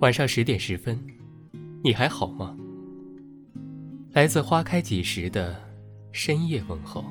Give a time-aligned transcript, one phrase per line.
[0.00, 0.96] 晚上十点十分，
[1.82, 2.56] 你还好吗？
[4.12, 5.60] 来自花开几时的
[6.12, 7.04] 深夜问候。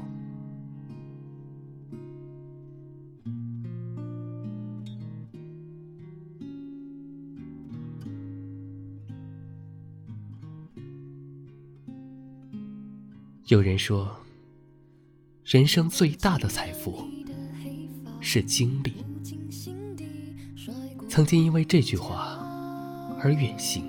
[13.47, 14.15] 有人说，
[15.43, 17.05] 人生最大的财富
[18.21, 18.93] 是经历。
[21.09, 22.36] 曾经因为这句话。
[23.19, 23.83] 而远行，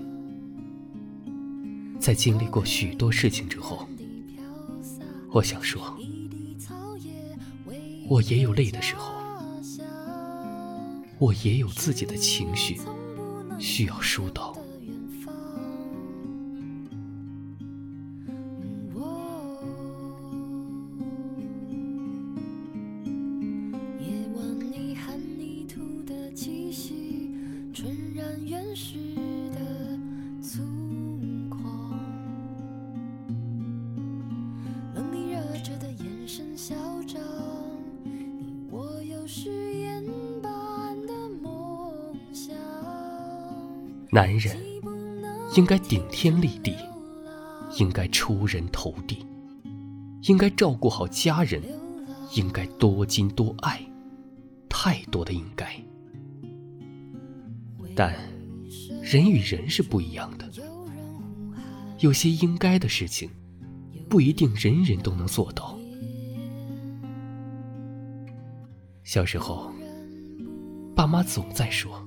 [2.01, 3.87] 在经历过许多事情之后，
[5.31, 5.97] 我想说，
[8.09, 9.13] 我也有累的时候，
[11.19, 12.81] 我也有自己的情绪
[13.59, 14.58] 需要疏导。
[44.11, 44.57] 男人
[45.55, 46.75] 应该顶天立地，
[47.79, 49.25] 应该出人头地，
[50.23, 51.63] 应该照顾好家人，
[52.35, 53.81] 应该多金多爱，
[54.67, 55.79] 太多的应该。
[57.95, 58.15] 但
[59.03, 60.51] 人与人是不一样的，
[61.99, 63.29] 有些应该的事情，
[64.09, 65.79] 不一定人人都能做到。
[69.05, 69.71] 小时候，
[70.95, 72.03] 爸妈总在说。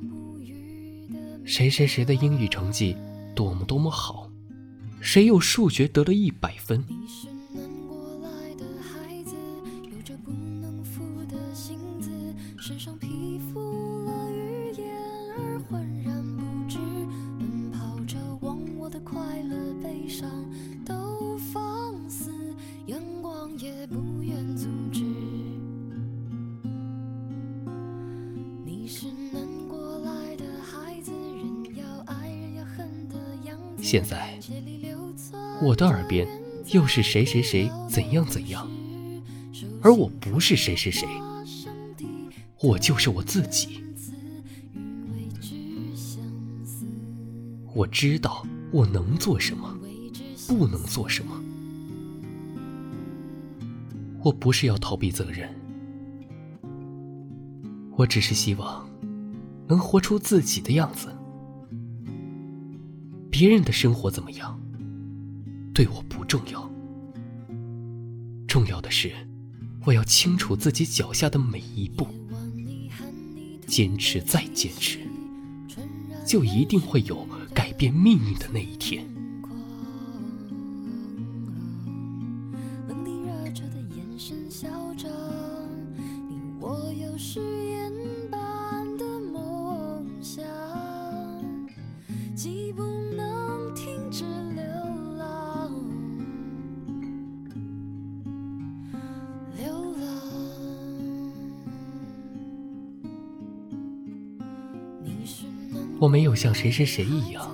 [1.51, 2.95] 谁谁谁的英语成绩
[3.35, 4.31] 多么多么好，
[5.01, 6.81] 谁又数学得了一百分。
[33.91, 34.39] 现在，
[35.61, 36.25] 我的耳边
[36.67, 38.65] 又是谁谁谁怎样怎样，
[39.81, 41.05] 而我不是谁谁谁，
[42.61, 43.83] 我就是我自己。
[47.73, 49.77] 我知道我能做什么，
[50.47, 51.43] 不能做什么。
[54.23, 55.53] 我不是要逃避责任，
[57.97, 58.89] 我只是希望
[59.67, 61.13] 能活出自己的样子。
[63.41, 64.61] 别人的生活怎么样，
[65.73, 66.71] 对我不重要。
[68.47, 69.11] 重要的是，
[69.83, 72.07] 我要清楚自己脚下的每一步。
[73.65, 74.99] 坚持再坚持，
[76.23, 79.03] 就一定会有改变命运的那一天。
[86.59, 86.93] 我
[106.01, 107.47] 我没有像谁谁谁一样，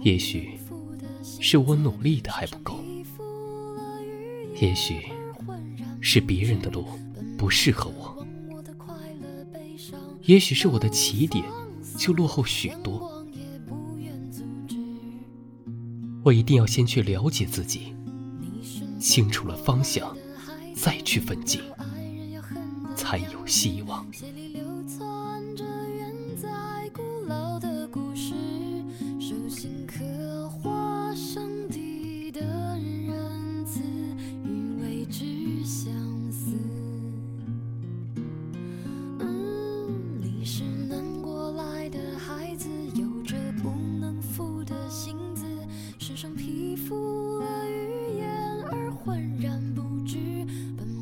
[0.00, 0.58] 也许
[1.38, 2.80] 是我努力的还不够，
[4.60, 4.96] 也许
[6.00, 6.84] 是别人的路
[7.38, 8.26] 不适合我，
[10.22, 11.44] 也许是我的起点
[11.96, 13.24] 就落后许多。
[16.24, 17.94] 我一定要先去了解自己，
[18.98, 20.16] 清楚了方向，
[20.74, 21.60] 再去奋进，
[22.96, 24.04] 才有希望。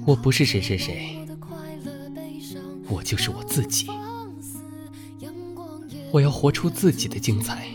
[0.05, 1.17] 我不是谁谁谁，
[2.89, 3.87] 我就是我自己。
[6.11, 7.67] 我要活出自己的精彩。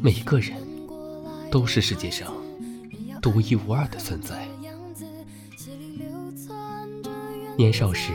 [0.00, 0.56] 每个人
[1.50, 2.32] 都是世界上
[3.20, 4.48] 独一无二的存在。
[7.56, 8.12] 年少时，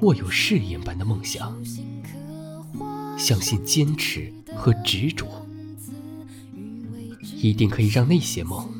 [0.00, 1.58] 握有誓言般的梦想，
[3.18, 5.26] 相信坚持和执着，
[7.36, 8.79] 一定可以让那些梦。